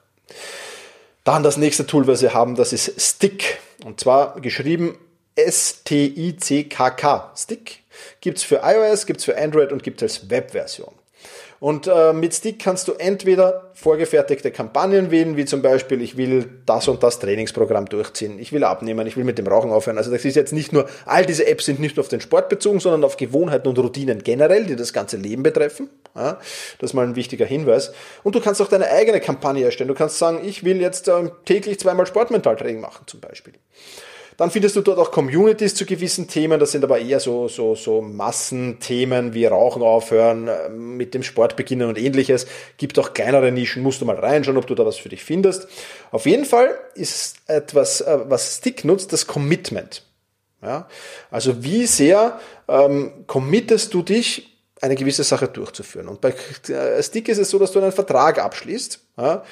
Dann 1.23 1.43
das 1.43 1.57
nächste 1.57 1.85
Tool, 1.85 2.07
was 2.07 2.21
wir 2.21 2.33
haben, 2.33 2.55
das 2.55 2.73
ist 2.73 2.99
Stick. 2.99 3.59
Und 3.83 3.99
zwar 3.99 4.39
geschrieben 4.39 4.97
S-T-I-C-K-K. 5.35 7.31
Stick 7.35 7.83
gibt 8.21 8.37
es 8.39 8.43
für 8.43 8.61
iOS, 8.63 9.05
gibt 9.05 9.19
es 9.19 9.25
für 9.25 9.37
Android 9.37 9.71
und 9.71 9.83
gibt 9.83 10.01
es 10.01 10.19
als 10.21 10.29
Webversion. 10.29 10.93
Und 11.59 11.87
äh, 11.87 12.13
mit 12.13 12.33
Stick 12.33 12.59
kannst 12.59 12.87
du 12.87 12.93
entweder 12.93 13.69
vorgefertigte 13.73 14.51
Kampagnen 14.51 15.11
wählen, 15.11 15.35
wie 15.35 15.43
zum 15.45 15.61
Beispiel, 15.61 16.01
ich 16.01 16.15
will 16.15 16.49
das 16.65 16.87
und 16.87 17.03
das 17.03 17.19
Trainingsprogramm 17.19 17.87
durchziehen, 17.87 18.39
ich 18.39 18.53
will 18.53 18.63
abnehmen, 18.63 19.05
ich 19.07 19.17
will 19.17 19.25
mit 19.25 19.37
dem 19.37 19.47
Rauchen 19.47 19.71
aufhören. 19.71 19.97
Also 19.97 20.09
das 20.09 20.23
ist 20.23 20.35
jetzt 20.35 20.53
nicht 20.53 20.71
nur, 20.71 20.87
all 21.05 21.25
diese 21.25 21.45
Apps 21.47 21.65
sind 21.65 21.79
nicht 21.79 21.97
nur 21.97 22.03
auf 22.03 22.09
den 22.09 22.21
Sport 22.21 22.47
bezogen, 22.47 22.79
sondern 22.79 23.03
auf 23.03 23.17
Gewohnheiten 23.17 23.67
und 23.67 23.77
Routinen 23.77 24.23
generell, 24.23 24.65
die 24.65 24.77
das 24.77 24.93
ganze 24.93 25.17
Leben 25.17 25.43
betreffen. 25.43 25.89
Ja, 26.15 26.39
das 26.79 26.91
ist 26.91 26.93
mal 26.93 27.05
ein 27.05 27.15
wichtiger 27.15 27.45
Hinweis. 27.45 27.91
Und 28.23 28.35
du 28.35 28.41
kannst 28.41 28.61
auch 28.61 28.69
deine 28.69 28.89
eigene 28.89 29.19
Kampagne 29.19 29.65
erstellen. 29.65 29.89
Du 29.89 29.95
kannst 29.95 30.17
sagen, 30.17 30.41
ich 30.43 30.63
will 30.63 30.79
jetzt 30.79 31.07
äh, 31.09 31.29
täglich 31.45 31.79
zweimal 31.79 32.05
Sportmentaltraining 32.05 32.79
machen 32.79 33.03
zum 33.05 33.19
Beispiel. 33.19 33.53
Dann 34.39 34.51
findest 34.51 34.77
du 34.77 34.81
dort 34.81 34.99
auch 34.99 35.11
Communities 35.11 35.75
zu 35.75 35.85
gewissen 35.85 36.29
Themen. 36.29 36.61
Das 36.61 36.71
sind 36.71 36.85
aber 36.85 36.97
eher 36.97 37.19
so, 37.19 37.49
so, 37.49 37.75
so 37.75 38.01
Massenthemen 38.01 39.33
wie 39.33 39.45
Rauchen 39.45 39.81
aufhören, 39.81 40.47
äh, 40.47 40.69
mit 40.69 41.13
dem 41.13 41.23
Sport 41.23 41.57
beginnen 41.57 41.89
und 41.89 41.97
ähnliches. 41.97 42.47
Gibt 42.77 42.97
auch 42.99 43.13
kleinere 43.13 43.51
Nischen. 43.51 43.83
Musst 43.83 43.99
du 43.99 44.05
mal 44.05 44.15
reinschauen, 44.15 44.55
ob 44.55 44.65
du 44.65 44.75
da 44.75 44.85
was 44.85 44.95
für 44.95 45.09
dich 45.09 45.25
findest. 45.25 45.67
Auf 46.11 46.25
jeden 46.25 46.45
Fall 46.45 46.69
ist 46.95 47.35
etwas, 47.47 47.99
äh, 47.99 48.17
was 48.29 48.55
Stick 48.59 48.85
nutzt, 48.85 49.11
das 49.11 49.27
Commitment. 49.27 50.05
Ja? 50.61 50.87
Also 51.31 51.61
wie 51.61 51.85
sehr 51.85 52.39
ähm, 52.69 53.25
committest 53.27 53.93
du 53.93 54.03
dich, 54.03 54.57
eine 54.79 54.95
gewisse 54.95 55.25
Sache 55.25 55.49
durchzuführen. 55.49 56.07
Und 56.07 56.21
bei 56.21 56.33
äh, 56.69 57.03
Stick 57.03 57.27
ist 57.27 57.39
es 57.39 57.49
so, 57.49 57.59
dass 57.59 57.73
du 57.73 57.81
einen 57.81 57.91
Vertrag 57.91 58.39
abschließt 58.39 59.01
ja, 59.17 59.43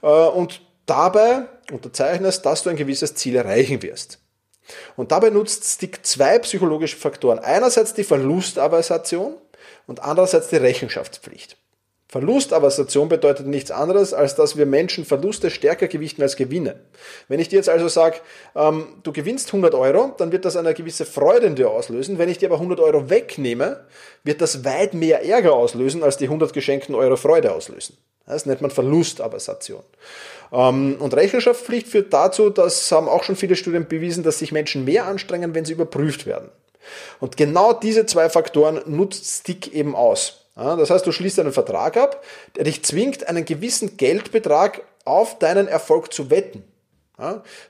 und 0.00 0.62
dabei 0.84 1.46
unterzeichnest, 1.70 2.44
dass 2.44 2.64
du 2.64 2.70
ein 2.70 2.76
gewisses 2.76 3.14
Ziel 3.14 3.36
erreichen 3.36 3.80
wirst. 3.82 4.18
Und 4.96 5.12
dabei 5.12 5.30
nutzt 5.30 5.64
Stick 5.64 6.04
zwei 6.04 6.38
psychologische 6.38 6.96
Faktoren. 6.96 7.38
Einerseits 7.38 7.94
die 7.94 8.04
Verlustaversation 8.04 9.34
und 9.86 10.02
andererseits 10.02 10.48
die 10.48 10.56
Rechenschaftspflicht. 10.56 11.56
Verlustaversation 12.12 13.08
bedeutet 13.08 13.46
nichts 13.46 13.70
anderes, 13.70 14.12
als 14.12 14.34
dass 14.34 14.58
wir 14.58 14.66
Menschen 14.66 15.06
Verluste 15.06 15.50
stärker 15.50 15.88
gewichten 15.88 16.20
als 16.20 16.36
Gewinne. 16.36 16.80
Wenn 17.26 17.40
ich 17.40 17.48
dir 17.48 17.56
jetzt 17.56 17.70
also 17.70 17.88
sage, 17.88 18.18
ähm, 18.54 18.98
du 19.02 19.14
gewinnst 19.14 19.48
100 19.48 19.74
Euro, 19.74 20.12
dann 20.18 20.30
wird 20.30 20.44
das 20.44 20.56
eine 20.56 20.74
gewisse 20.74 21.06
Freude 21.06 21.46
in 21.46 21.54
dir 21.54 21.70
auslösen. 21.70 22.18
Wenn 22.18 22.28
ich 22.28 22.36
dir 22.36 22.50
aber 22.50 22.56
100 22.56 22.80
Euro 22.80 23.08
wegnehme, 23.08 23.86
wird 24.24 24.42
das 24.42 24.62
weit 24.62 24.92
mehr 24.92 25.24
Ärger 25.24 25.54
auslösen, 25.54 26.02
als 26.02 26.18
die 26.18 26.26
100 26.26 26.52
geschenkten 26.52 26.94
Euro 26.94 27.16
Freude 27.16 27.50
auslösen. 27.50 27.96
Das 28.26 28.46
nennt 28.46 28.60
man 28.60 28.70
Verlustaversation. 28.70 29.82
Ähm, 30.52 30.96
und 30.98 31.14
Rechenschaftspflicht 31.14 31.88
führt 31.88 32.12
dazu, 32.12 32.50
das 32.50 32.90
haben 32.92 33.08
auch 33.08 33.24
schon 33.24 33.36
viele 33.36 33.56
Studien 33.56 33.88
bewiesen, 33.88 34.22
dass 34.22 34.38
sich 34.38 34.52
Menschen 34.52 34.84
mehr 34.84 35.06
anstrengen, 35.06 35.54
wenn 35.54 35.64
sie 35.64 35.72
überprüft 35.72 36.26
werden. 36.26 36.50
Und 37.20 37.36
genau 37.36 37.72
diese 37.72 38.06
zwei 38.06 38.28
Faktoren 38.28 38.80
nutzt 38.86 39.24
Stick 39.24 39.72
eben 39.72 39.94
aus. 39.94 40.46
das 40.56 40.90
heißt, 40.90 41.06
du 41.06 41.12
schließt 41.12 41.38
einen 41.38 41.52
Vertrag 41.52 41.96
ab, 41.96 42.22
der 42.56 42.64
dich 42.64 42.84
zwingt, 42.84 43.28
einen 43.28 43.44
gewissen 43.44 43.96
Geldbetrag 43.96 44.82
auf 45.04 45.38
deinen 45.38 45.68
Erfolg 45.68 46.12
zu 46.12 46.30
wetten. 46.30 46.64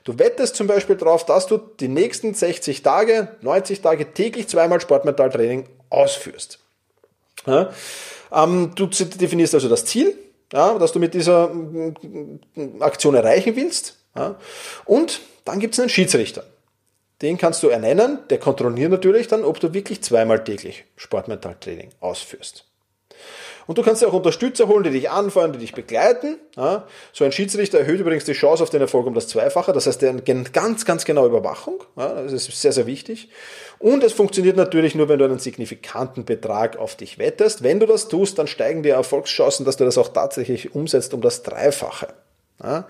du 0.03 0.17
wettest 0.17 0.55
zum 0.55 0.65
Beispiel 0.65 0.95
darauf, 0.95 1.25
dass 1.25 1.45
du 1.45 1.57
die 1.57 1.87
nächsten 1.87 2.33
60 2.33 2.81
Tage, 2.81 3.35
90 3.41 3.81
Tage 3.81 4.13
täglich 4.13 4.47
zweimal 4.47 4.81
Sportmetalltraining 4.81 5.69
ausführst. 5.91 6.59
Ähm, 8.31 8.71
du 8.75 8.87
definierst 8.87 9.53
also 9.53 9.69
das 9.69 9.85
Ziel, 9.85 10.17
ja, 10.53 10.77
das 10.77 10.91
du 10.91 10.99
mit 10.99 11.13
dieser 11.13 11.49
mm, 11.49 11.97
Aktion 12.79 13.15
erreichen 13.15 13.55
willst. 13.55 13.97
Ja. 14.15 14.35
Und 14.85 15.21
dann 15.43 15.59
gibt 15.59 15.73
es 15.73 15.79
einen 15.79 15.89
Schiedsrichter. 15.89 16.43
Den 17.21 17.37
kannst 17.37 17.63
du 17.63 17.69
ernennen, 17.69 18.19
der 18.29 18.37
kontrolliert 18.37 18.91
natürlich 18.91 19.27
dann, 19.27 19.43
ob 19.43 19.59
du 19.59 19.73
wirklich 19.73 20.03
zweimal 20.03 20.43
täglich 20.43 20.85
Sportmentaltraining 20.95 21.89
ausführst. 21.99 22.65
Und 23.67 23.77
du 23.77 23.81
kannst 23.81 24.01
dir 24.01 24.07
auch 24.07 24.13
Unterstützer 24.13 24.67
holen, 24.67 24.83
die 24.83 24.89
dich 24.89 25.09
anfeuern, 25.09 25.53
die 25.53 25.59
dich 25.59 25.73
begleiten. 25.73 26.37
Ja. 26.55 26.87
So 27.11 27.23
ein 27.23 27.31
Schiedsrichter 27.31 27.79
erhöht 27.79 27.99
übrigens 27.99 28.25
die 28.25 28.33
Chance 28.33 28.63
auf 28.63 28.69
den 28.69 28.81
Erfolg 28.81 29.05
um 29.05 29.13
das 29.13 29.27
Zweifache. 29.27 29.73
Das 29.73 29.87
heißt, 29.87 30.01
der 30.01 30.13
ganz, 30.13 30.85
ganz 30.85 31.05
genaue 31.05 31.27
Überwachung. 31.27 31.83
Ja, 31.95 32.21
das 32.21 32.33
ist 32.33 32.61
sehr, 32.61 32.71
sehr 32.71 32.85
wichtig. 32.85 33.29
Und 33.79 34.03
es 34.03 34.13
funktioniert 34.13 34.57
natürlich 34.57 34.95
nur, 34.95 35.09
wenn 35.09 35.19
du 35.19 35.25
einen 35.25 35.39
signifikanten 35.39 36.25
Betrag 36.25 36.77
auf 36.77 36.95
dich 36.95 37.17
wettest. 37.17 37.63
Wenn 37.63 37.79
du 37.79 37.85
das 37.85 38.07
tust, 38.07 38.39
dann 38.39 38.47
steigen 38.47 38.83
die 38.83 38.89
Erfolgschancen, 38.89 39.65
dass 39.65 39.77
du 39.77 39.85
das 39.85 39.97
auch 39.97 40.09
tatsächlich 40.09 40.75
umsetzt 40.75 41.13
um 41.13 41.21
das 41.21 41.43
Dreifache. 41.43 42.07
Ja. 42.63 42.87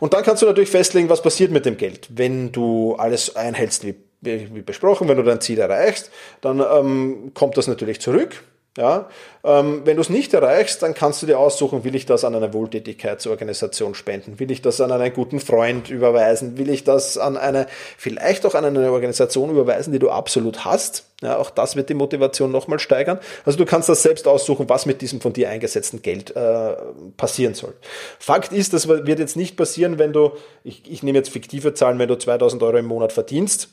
Und 0.00 0.14
dann 0.14 0.22
kannst 0.22 0.42
du 0.42 0.46
natürlich 0.46 0.70
festlegen, 0.70 1.08
was 1.08 1.22
passiert 1.22 1.50
mit 1.50 1.66
dem 1.66 1.76
Geld, 1.76 2.08
wenn 2.10 2.52
du 2.52 2.94
alles 2.96 3.36
einhältst 3.36 3.84
wie, 3.84 3.96
wie 4.20 4.62
besprochen, 4.62 5.08
wenn 5.08 5.16
du 5.16 5.22
dein 5.22 5.40
Ziel 5.40 5.58
erreichst, 5.58 6.10
dann 6.40 6.60
ähm, 6.60 7.32
kommt 7.34 7.56
das 7.56 7.66
natürlich 7.66 8.00
zurück. 8.00 8.42
Ja, 8.76 9.08
ähm, 9.44 9.82
wenn 9.84 9.94
du 9.94 10.02
es 10.02 10.10
nicht 10.10 10.34
erreichst, 10.34 10.82
dann 10.82 10.94
kannst 10.94 11.22
du 11.22 11.26
dir 11.26 11.38
aussuchen, 11.38 11.84
will 11.84 11.94
ich 11.94 12.06
das 12.06 12.24
an 12.24 12.34
eine 12.34 12.52
Wohltätigkeitsorganisation 12.52 13.94
spenden, 13.94 14.40
will 14.40 14.50
ich 14.50 14.62
das 14.62 14.80
an 14.80 14.90
einen 14.90 15.12
guten 15.12 15.38
Freund 15.38 15.90
überweisen, 15.90 16.58
will 16.58 16.68
ich 16.68 16.82
das 16.82 17.16
an 17.16 17.36
eine, 17.36 17.68
vielleicht 17.96 18.44
auch 18.44 18.56
an 18.56 18.64
eine 18.64 18.90
Organisation 18.90 19.50
überweisen, 19.50 19.92
die 19.92 20.00
du 20.00 20.10
absolut 20.10 20.64
hast. 20.64 21.04
Ja, 21.22 21.38
auch 21.38 21.50
das 21.50 21.76
wird 21.76 21.88
die 21.88 21.94
Motivation 21.94 22.50
nochmal 22.50 22.80
steigern. 22.80 23.20
Also 23.44 23.58
du 23.58 23.64
kannst 23.64 23.88
das 23.88 24.02
selbst 24.02 24.26
aussuchen, 24.26 24.68
was 24.68 24.86
mit 24.86 25.02
diesem 25.02 25.20
von 25.20 25.32
dir 25.32 25.50
eingesetzten 25.50 26.02
Geld 26.02 26.34
äh, 26.34 26.74
passieren 27.16 27.54
soll. 27.54 27.74
Fakt 28.18 28.52
ist, 28.52 28.72
das 28.72 28.88
wird 28.88 29.20
jetzt 29.20 29.36
nicht 29.36 29.56
passieren, 29.56 30.00
wenn 30.00 30.12
du, 30.12 30.32
ich, 30.64 30.82
ich 30.90 31.04
nehme 31.04 31.18
jetzt 31.18 31.30
fiktive 31.30 31.74
Zahlen, 31.74 32.00
wenn 32.00 32.08
du 32.08 32.18
2000 32.18 32.60
Euro 32.64 32.78
im 32.78 32.86
Monat 32.86 33.12
verdienst, 33.12 33.68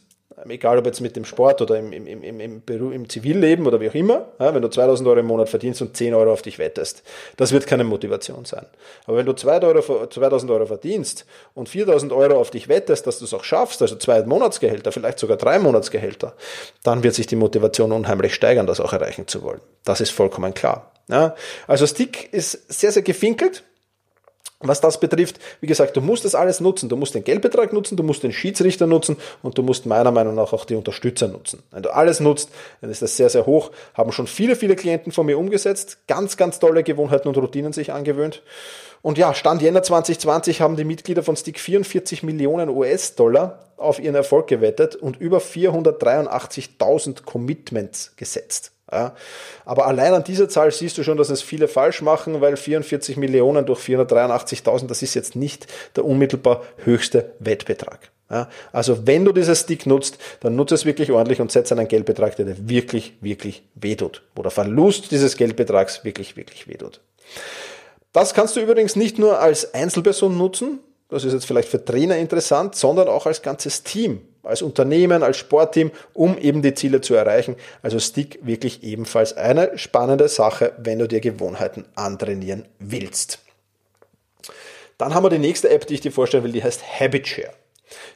egal 0.48 0.78
ob 0.78 0.86
jetzt 0.86 1.02
mit 1.02 1.16
dem 1.16 1.26
Sport 1.26 1.62
oder 1.62 1.78
im, 1.78 1.92
im, 1.92 2.08
im, 2.08 2.40
im, 2.40 2.64
Beruf, 2.64 2.94
im 2.94 3.10
Zivilleben 3.10 3.68
oder 3.68 3.80
wie 3.80 3.90
auch 3.90 3.94
immer, 3.94 4.28
ja, 4.40 4.54
wenn 4.54 4.62
du 4.62 4.70
2000 4.70 5.08
Euro 5.08 5.20
im 5.20 5.26
Monat 5.26 5.50
verdienst 5.50 5.82
und 5.82 5.96
10 5.96 6.14
Euro 6.14 6.32
auf 6.32 6.42
dich 6.42 6.60
wettest, 6.60 7.04
das 7.38 7.52
wird 7.52 7.68
keine 7.68 7.84
Motivation 7.84 8.46
sein. 8.46 8.66
Aber 9.06 9.18
wenn 9.18 9.26
du 9.26 9.34
2000 9.34 10.52
Euro 10.52 10.66
verdienst 10.66 11.26
und 11.54 11.70
4000 11.70 12.12
Euro 12.14 12.40
auf 12.40 12.52
dich 12.52 12.68
wettest, 12.68 13.08
dass 13.08 13.20
du 13.20 13.26
es 13.26 13.34
auch 13.34 13.44
schaffst, 13.44 13.82
also 13.82 13.96
zwei 13.96 14.24
Monatsgehälter, 14.24 14.92
vielleicht 14.92 15.20
sogar 15.20 15.38
drei 15.38 15.60
Monatsgehälter, 15.60 16.34
dann 16.84 17.04
wird 17.04 17.16
sich 17.16 17.28
die 17.28 17.36
Motivation 17.36 17.92
unheimlich 17.92 18.34
steigern, 18.34 18.68
das 18.68 18.80
auch 18.80 18.94
erreichen 18.94 19.28
zu 19.28 19.44
wollen. 19.44 19.62
Das 19.84 20.02
ist 20.02 20.12
vollkommen 20.12 20.54
klar. 20.54 20.92
Ja, 21.08 21.36
also 21.68 21.86
Stick 21.86 22.32
ist 22.32 22.72
sehr, 22.72 22.92
sehr 22.92 23.02
gefinkelt. 23.02 23.64
Was 24.63 24.82
das 24.82 25.00
betrifft, 25.00 25.39
wie 25.60 25.68
gesagt, 25.68 25.96
du 25.98 26.01
musst 26.01 26.25
das 26.25 26.36
alles 26.36 26.60
nutzen. 26.60 26.89
Du 26.89 26.96
musst 26.96 27.15
den 27.15 27.24
Geldbetrag 27.24 27.74
nutzen, 27.74 27.98
du 27.98 28.03
musst 28.03 28.24
den 28.24 28.32
Schiedsrichter 28.32 28.88
nutzen 28.88 29.18
und 29.41 29.58
du 29.58 29.63
musst 29.63 29.86
meiner 29.86 30.12
Meinung 30.12 30.36
nach 30.36 30.53
auch 30.53 30.65
die 30.65 30.75
Unterstützer 30.75 31.27
nutzen. 31.27 31.63
Wenn 31.72 31.84
du 31.84 31.94
alles 31.94 32.20
nutzt, 32.20 32.50
dann 32.82 32.89
ist 32.89 33.01
das 33.01 33.18
sehr, 33.18 33.30
sehr 33.30 33.46
hoch. 33.46 33.72
Haben 33.94 34.12
schon 34.12 34.27
viele, 34.27 34.56
viele 34.56 34.75
Klienten 34.75 35.12
von 35.12 35.25
mir 35.25 35.38
umgesetzt. 35.38 36.00
Ganz, 36.08 36.38
ganz 36.38 36.60
tolle 36.60 36.84
Gewohnheiten 36.84 37.27
und 37.27 37.38
Routinen 37.38 37.74
sich 37.74 37.91
angewöhnt. 37.91 38.41
Und 39.01 39.18
ja, 39.18 39.34
Stand 39.34 39.62
Jänner 39.62 39.82
2020 39.82 40.62
haben 40.62 40.75
die 40.75 40.84
Mitglieder 40.84 41.24
von 41.24 41.36
Stick 41.36 41.60
44 41.60 42.22
Millionen 42.22 42.70
US-Dollar 42.70 43.60
auf 43.77 44.00
ihren 44.00 44.15
Erfolg 44.15 44.48
gewettet 44.48 44.96
und 44.96 45.20
über 45.20 45.39
483.000 45.39 47.24
Commitments 47.24 48.13
gesetzt. 48.15 48.74
Ja. 48.91 49.15
Aber 49.65 49.88
allein 49.88 50.13
an 50.13 50.24
dieser 50.24 50.50
Zahl 50.50 50.71
siehst 50.71 50.98
du 50.98 51.03
schon, 51.03 51.17
dass 51.17 51.29
es 51.29 51.41
viele 51.41 51.67
falsch 51.67 52.01
machen, 52.01 52.41
weil 52.41 52.57
44 52.57 53.17
Millionen 53.17 53.65
durch 53.65 53.79
483.000, 53.79 54.88
das 54.88 55.01
ist 55.01 55.13
jetzt 55.13 55.36
nicht 55.36 55.67
der 55.95 56.05
unmittelbar 56.05 56.63
höchste 56.83 57.33
Wettbetrag. 57.39 58.12
Ja. 58.29 58.50
Also 58.71 59.07
wenn 59.07 59.25
du 59.25 59.31
dieses 59.31 59.62
Stick 59.62 59.86
nutzt, 59.86 60.17
dann 60.41 60.55
nutze 60.55 60.75
es 60.75 60.86
wirklich 60.86 61.12
ordentlich 61.12 61.41
und 61.41 61.51
setze 61.51 61.75
einen 61.75 61.88
Geldbetrag, 61.88 62.36
der 62.36 62.45
dir 62.45 62.69
wirklich, 62.69 63.13
wirklich 63.21 63.63
wehtut. 63.75 64.24
Wo 64.36 64.41
der 64.41 64.51
Verlust 64.51 65.12
dieses 65.12 65.38
Geldbetrags 65.38 66.03
wirklich, 66.03 66.36
wirklich 66.38 66.67
wehtut. 66.67 67.01
Das 68.13 68.33
kannst 68.33 68.55
du 68.55 68.60
übrigens 68.60 68.95
nicht 68.95 69.19
nur 69.19 69.39
als 69.39 69.74
Einzelperson 69.74 70.38
nutzen, 70.38 70.79
das 71.12 71.25
ist 71.25 71.33
jetzt 71.33 71.45
vielleicht 71.45 71.67
für 71.67 71.83
Trainer 71.83 72.17
interessant, 72.17 72.75
sondern 72.75 73.10
auch 73.10 73.25
als 73.25 73.41
ganzes 73.41 73.83
Team 73.83 74.21
als 74.43 74.62
Unternehmen, 74.62 75.24
als 75.24 75.38
Sportteam, 75.38 75.91
um 76.13 76.38
eben 76.38 76.62
die 76.62 76.74
Ziele 76.74 77.01
zu 77.01 77.13
erreichen. 77.13 77.55
Also 77.81 78.00
Stick 78.00 78.39
wirklich 78.41 78.83
ebenfalls 78.83 79.36
eine 79.38 79.77
spannende 79.77 80.27
Sache, 80.27 80.74
wenn 80.77 81.00
du 81.00 81.07
dir 81.07 81.19
Gewohnheiten 81.19 81.86
antrainieren 81.95 82.65
willst. 82.79 83.39
Dann 84.98 85.13
haben 85.13 85.24
wir 85.24 85.29
die 85.29 85.39
nächste 85.39 85.69
App, 85.69 85.88
die 85.88 85.95
ich 85.95 86.01
dir 86.01 86.12
vorstellen 86.12 86.43
will, 86.43 86.51
die 86.51 86.63
heißt 86.63 86.81
HabitShare. 87.00 87.53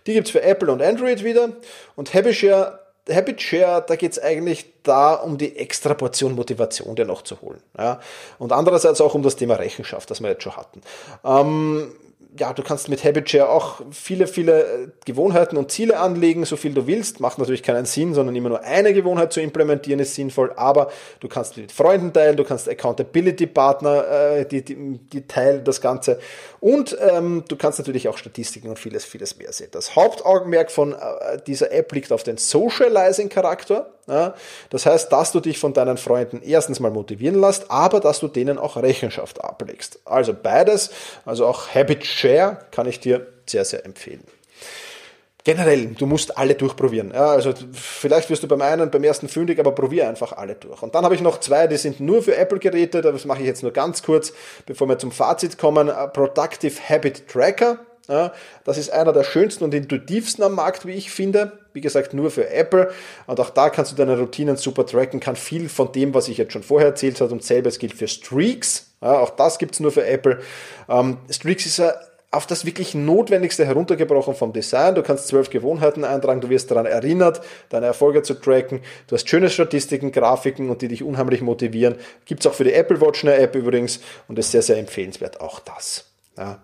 Die 0.08 0.14
gibt's 0.14 0.32
für 0.32 0.42
Apple 0.42 0.72
und 0.72 0.82
Android 0.82 1.24
wieder. 1.24 1.50
Und 1.96 2.14
HabitShare 2.14 2.80
HabitShare, 3.10 3.84
da 3.88 3.96
geht's 3.96 4.20
eigentlich 4.20 4.66
da 4.84 5.14
um 5.14 5.38
die 5.38 5.58
extra 5.58 5.94
Portion 5.94 6.34
Motivation 6.34 6.96
dir 6.96 7.06
noch 7.06 7.22
zu 7.22 7.42
holen. 7.42 7.62
Ja? 7.78 8.00
Und 8.40 8.52
andererseits 8.52 9.02
auch 9.02 9.14
um 9.14 9.24
das 9.24 9.36
Thema 9.36 9.56
Rechenschaft, 9.56 10.10
das 10.10 10.22
wir 10.22 10.30
jetzt 10.30 10.44
schon 10.44 10.58
hatten. 10.58 10.82
Ähm, 11.24 11.92
ja, 12.38 12.54
du 12.54 12.64
kannst 12.64 12.90
mit 12.90 13.04
HabitShare 13.04 13.50
auch 13.50 13.82
viele, 13.92 14.28
viele 14.28 14.64
äh, 14.64 14.88
Gewohnheiten 15.06 15.58
und 15.58 15.72
Ziele 15.72 15.98
anlegen, 15.98 16.46
so 16.46 16.58
viel 16.58 16.74
du 16.74 16.88
willst. 16.88 17.20
Macht 17.20 17.38
natürlich 17.38 17.64
keinen 17.64 17.86
Sinn, 17.86 18.14
sondern 18.14 18.36
immer 18.36 18.50
nur 18.50 18.62
eine 18.62 18.94
Gewohnheit 18.94 19.34
zu 19.34 19.42
implementieren 19.42 20.00
ist 20.00 20.16
sinnvoll. 20.16 20.54
Aber 20.56 20.90
du 21.20 21.28
kannst 21.28 21.58
mit 21.58 21.72
Freunden 21.72 22.14
teilen, 22.14 22.38
du 22.38 22.44
kannst 22.44 22.70
Accountability-Partner, 22.70 24.08
äh, 24.08 24.46
die, 24.46 24.64
die, 24.64 25.00
die 25.00 25.28
teilen 25.28 25.64
das 25.64 25.82
Ganze. 25.82 26.20
Und 26.60 26.98
ähm, 27.00 27.44
du 27.48 27.56
kannst 27.56 27.80
natürlich 27.80 28.08
auch 28.08 28.18
Statistiken 28.18 28.70
und 28.70 28.80
vieles, 28.80 29.06
vieles 29.06 29.38
mehr 29.38 29.54
sehen. 29.54 29.70
Das 29.72 29.96
Hauptaugenmerk 29.96 30.72
von 30.72 30.94
äh, 30.94 31.38
dieser 31.46 31.72
App 31.72 31.92
liegt 31.94 32.12
auf 32.12 32.24
den 32.24 32.38
Socializing-Charakter. 32.38 33.92
Ja? 34.08 34.34
Das 34.70 34.86
heißt, 34.86 35.12
dass 35.12 35.32
du 35.32 35.40
dich 35.40 35.60
von 35.60 35.74
deinen 35.74 35.98
Freunden 35.98 36.42
erstens 36.44 36.80
mal 36.80 36.92
motivieren 36.92 37.40
lässt, 37.40 37.70
aber 37.70 38.00
dass 38.00 38.20
du 38.20 38.28
denen 38.28 38.58
auch 38.58 38.78
Rechenschaft 38.78 39.44
ablegst. 39.44 40.00
Also 40.06 40.34
beides, 40.34 40.92
also 41.26 41.46
auch 41.46 41.74
Habit 41.74 42.06
Share 42.06 42.25
kann 42.72 42.88
ich 42.88 43.00
dir 43.00 43.28
sehr, 43.46 43.66
sehr 43.66 43.86
empfehlen. 43.86 44.24
Generell, 45.46 45.86
du 45.96 46.08
musst 46.08 46.40
alle 46.40 46.56
durchprobieren. 46.56 47.12
Ja, 47.14 47.28
also 47.28 47.54
vielleicht 47.72 48.32
wirst 48.32 48.42
du 48.42 48.48
beim 48.48 48.62
einen, 48.62 48.90
beim 48.90 49.04
ersten 49.04 49.28
fündig, 49.28 49.60
aber 49.60 49.74
probier 49.74 50.10
einfach 50.10 50.34
alle 50.34 50.56
durch. 50.56 50.82
Und 50.82 50.96
dann 50.96 51.06
habe 51.06 51.14
ich 51.14 51.22
noch 51.22 51.40
zwei, 51.40 51.68
die 51.68 51.78
sind 51.78 52.00
nur 52.00 52.24
für 52.24 52.36
Apple-Geräte. 52.36 53.04
Das 53.04 53.26
mache 53.26 53.42
ich 53.42 53.46
jetzt 53.46 53.62
nur 53.62 53.72
ganz 53.72 54.02
kurz, 54.02 54.34
bevor 54.66 54.90
wir 54.90 54.98
zum 54.98 55.12
Fazit 55.12 55.60
kommen. 55.60 55.92
Productive 56.14 56.74
Habit 56.90 57.28
Tracker. 57.28 57.78
Ja, 58.08 58.34
das 58.64 58.80
ist 58.80 58.92
einer 58.92 59.14
der 59.14 59.24
schönsten 59.24 59.64
und 59.64 59.74
intuitivsten 59.74 60.44
am 60.44 60.56
Markt, 60.56 60.88
wie 60.88 60.94
ich 60.94 61.12
finde. 61.12 61.52
Wie 61.74 61.82
gesagt, 61.82 62.16
nur 62.16 62.32
für 62.32 62.50
Apple. 62.50 62.92
Und 63.28 63.40
auch 63.40 63.52
da 63.52 63.70
kannst 63.70 63.92
du 63.92 63.96
deine 63.96 64.18
Routinen 64.18 64.58
super 64.58 64.86
tracken, 64.88 65.20
kann 65.20 65.36
viel 65.36 65.70
von 65.70 65.92
dem, 65.92 66.16
was 66.16 66.28
ich 66.28 66.38
jetzt 66.38 66.54
schon 66.54 66.64
vorher 66.64 66.90
erzählt 66.90 67.22
habe. 67.22 67.32
Und 67.32 67.44
selbes 67.44 67.78
gilt 67.78 67.94
für 67.94 68.08
Streaks. 68.08 68.94
Ja, 69.00 69.20
auch 69.20 69.32
das 69.32 69.60
gibt's 69.60 69.80
nur 69.80 69.92
für 69.92 70.06
Apple. 70.08 70.40
Ähm, 70.90 71.18
Streaks 71.30 71.68
ist 71.68 71.82
auf 72.36 72.46
das 72.46 72.66
wirklich 72.66 72.94
Notwendigste 72.94 73.66
heruntergebrochen 73.66 74.36
vom 74.36 74.54
Design. 74.54 74.96
Du 74.96 75.04
kannst 75.04 75.28
zwölf 75.28 75.50
Gewohnheiten 75.50 76.04
eintragen, 76.04 76.42
du 76.42 76.50
wirst 76.50 76.70
daran 76.70 76.86
erinnert, 76.86 77.42
deine 77.70 77.86
Erfolge 77.86 78.24
zu 78.24 78.36
tracken. 78.36 78.82
Du 79.08 79.16
hast 79.16 79.30
schöne 79.30 79.50
Statistiken, 79.50 80.12
Grafiken 80.12 80.70
und 80.70 80.82
die 80.82 80.88
dich 80.88 81.04
unheimlich 81.04 81.42
motivieren. 81.42 81.96
Gibt's 82.26 82.46
auch 82.46 82.54
für 82.54 82.64
die 82.64 82.74
Apple 82.74 83.02
Watch 83.02 83.24
eine 83.24 83.36
App 83.36 83.56
übrigens 83.56 84.00
und 84.28 84.38
ist 84.38 84.52
sehr, 84.52 84.62
sehr 84.62 84.78
empfehlenswert. 84.78 85.42
Auch 85.42 85.60
das. 85.60 86.06
Ja. 86.38 86.62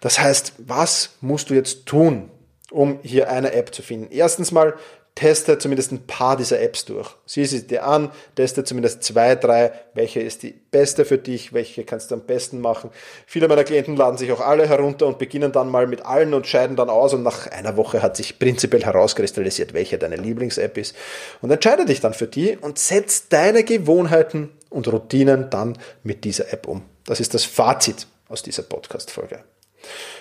Das 0.00 0.18
heißt, 0.18 0.54
was 0.58 1.10
musst 1.20 1.50
du 1.50 1.54
jetzt 1.54 1.86
tun, 1.86 2.30
um 2.70 2.98
hier 3.02 3.30
eine 3.30 3.52
App 3.52 3.74
zu 3.74 3.82
finden? 3.82 4.08
Erstens 4.10 4.52
mal, 4.52 4.74
teste 5.16 5.58
zumindest 5.58 5.92
ein 5.92 6.06
paar 6.06 6.36
dieser 6.36 6.60
Apps 6.60 6.84
durch. 6.84 7.08
Sieh 7.24 7.46
sie 7.46 7.66
dir 7.66 7.84
an, 7.84 8.12
teste 8.36 8.64
zumindest 8.64 9.02
zwei, 9.02 9.34
drei, 9.34 9.72
welche 9.94 10.20
ist 10.20 10.42
die 10.42 10.52
beste 10.52 11.06
für 11.06 11.16
dich, 11.16 11.54
welche 11.54 11.84
kannst 11.84 12.10
du 12.10 12.14
am 12.14 12.20
besten 12.20 12.60
machen. 12.60 12.90
Viele 13.26 13.48
meiner 13.48 13.64
Klienten 13.64 13.96
laden 13.96 14.18
sich 14.18 14.30
auch 14.30 14.40
alle 14.40 14.68
herunter 14.68 15.06
und 15.06 15.18
beginnen 15.18 15.52
dann 15.52 15.70
mal 15.70 15.86
mit 15.86 16.04
allen 16.04 16.34
und 16.34 16.46
scheiden 16.46 16.76
dann 16.76 16.90
aus 16.90 17.14
und 17.14 17.22
nach 17.22 17.46
einer 17.48 17.78
Woche 17.78 18.02
hat 18.02 18.16
sich 18.16 18.38
prinzipiell 18.38 18.84
herauskristallisiert, 18.84 19.72
welche 19.72 19.96
deine 19.96 20.16
Lieblings-App 20.16 20.76
ist. 20.76 20.94
Und 21.40 21.50
entscheide 21.50 21.86
dich 21.86 22.00
dann 22.00 22.12
für 22.12 22.26
die 22.26 22.58
und 22.58 22.78
setz 22.78 23.28
deine 23.28 23.64
Gewohnheiten 23.64 24.50
und 24.68 24.86
Routinen 24.92 25.48
dann 25.48 25.78
mit 26.02 26.24
dieser 26.24 26.52
App 26.52 26.68
um. 26.68 26.82
Das 27.06 27.20
ist 27.20 27.32
das 27.32 27.44
Fazit 27.44 28.06
aus 28.28 28.42
dieser 28.42 28.64
Podcast-Folge. 28.64 29.40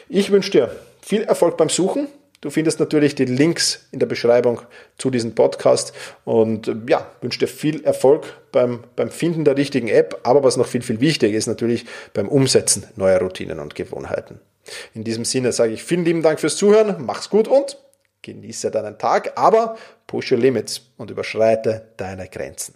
Ich 0.08 0.32
wünsche 0.32 0.52
dir 0.52 0.76
viel 1.02 1.24
Erfolg 1.24 1.58
beim 1.58 1.70
Suchen. 1.70 2.08
Du 2.46 2.52
findest 2.52 2.80
natürlich 2.80 3.16
die 3.16 3.26
Links 3.26 3.88
in 3.92 3.98
der 3.98 4.06
Beschreibung 4.06 4.62
zu 5.00 5.10
diesem 5.10 5.34
Podcast 5.34 5.94
und 6.26 6.68
äh, 6.68 6.76
ja, 6.88 7.10
wünsche 7.22 7.40
dir 7.40 7.48
viel 7.48 7.84
Erfolg 7.84 8.36
beim, 8.52 8.84
beim 8.96 9.10
Finden 9.10 9.46
der 9.46 9.58
richtigen 9.58 9.88
App, 9.88 10.20
aber 10.22 10.44
was 10.44 10.56
noch 10.56 10.68
viel, 10.68 10.84
viel 10.84 11.00
wichtiger 11.00 11.36
ist, 11.36 11.48
natürlich 11.48 11.86
beim 12.14 12.28
Umsetzen 12.28 12.86
neuer 12.98 13.20
Routinen 13.20 13.60
und 13.60 13.74
Gewohnheiten. 13.74 14.42
In 14.94 15.04
diesem 15.04 15.26
Sinne 15.26 15.54
sage 15.54 15.74
ich 15.74 15.84
vielen 15.84 16.06
lieben 16.06 16.22
Dank 16.22 16.40
fürs 16.40 16.56
Zuhören, 16.56 17.04
mach's 17.04 17.32
gut 17.32 17.48
und 17.48 17.80
genieße 18.22 18.70
deinen 18.70 19.00
Tag, 19.00 19.32
aber 19.40 19.76
push 20.06 20.32
your 20.32 20.38
limits 20.38 20.82
und 20.98 21.10
überschreite 21.10 21.94
deine 21.98 22.28
Grenzen. 22.28 22.76